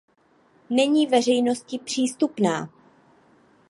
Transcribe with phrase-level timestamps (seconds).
[0.69, 2.69] Není veřejnosti přístupná.